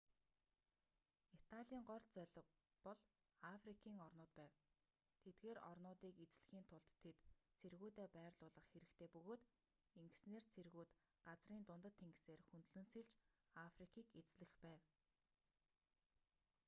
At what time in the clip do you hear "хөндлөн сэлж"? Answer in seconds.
12.49-13.11